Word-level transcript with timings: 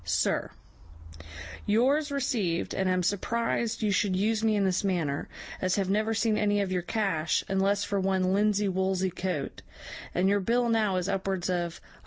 _'SIR, 0.07 0.49
'YOURS 1.67 2.09
received, 2.11 2.73
and 2.73 2.89
am 2.89 3.03
surprized 3.03 3.83
you 3.83 3.91
should 3.91 4.15
use 4.15 4.43
me 4.43 4.55
in 4.55 4.65
this 4.65 4.83
manner, 4.83 5.29
as 5.61 5.75
have 5.75 5.91
never 5.91 6.11
seen 6.15 6.39
any 6.39 6.59
of 6.59 6.71
your 6.71 6.81
cash, 6.81 7.43
unless 7.47 7.83
for 7.83 7.99
one 7.99 8.33
linsey 8.33 8.67
woolsey 8.67 9.11
coat, 9.11 9.61
and 10.15 10.27
your 10.27 10.39
bill 10.39 10.69
now 10.69 10.95
is 10.95 11.07
upwards 11.07 11.51
of 11.51 11.79
£150. 11.99 11.99